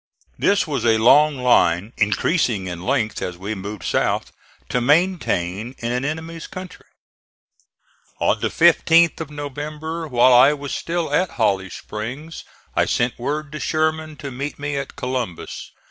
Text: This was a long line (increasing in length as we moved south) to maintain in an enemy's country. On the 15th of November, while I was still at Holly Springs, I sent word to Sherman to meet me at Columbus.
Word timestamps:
This 0.39 0.65
was 0.65 0.83
a 0.83 0.97
long 0.97 1.37
line 1.43 1.93
(increasing 1.95 2.65
in 2.65 2.81
length 2.81 3.21
as 3.21 3.37
we 3.37 3.53
moved 3.53 3.83
south) 3.83 4.31
to 4.69 4.81
maintain 4.81 5.75
in 5.77 5.91
an 5.91 6.03
enemy's 6.03 6.47
country. 6.47 6.87
On 8.19 8.39
the 8.39 8.49
15th 8.49 9.21
of 9.21 9.29
November, 9.29 10.07
while 10.07 10.33
I 10.33 10.53
was 10.53 10.73
still 10.73 11.13
at 11.13 11.29
Holly 11.37 11.69
Springs, 11.69 12.43
I 12.75 12.85
sent 12.85 13.19
word 13.19 13.51
to 13.51 13.59
Sherman 13.59 14.15
to 14.15 14.31
meet 14.31 14.57
me 14.57 14.75
at 14.75 14.95
Columbus. 14.95 15.69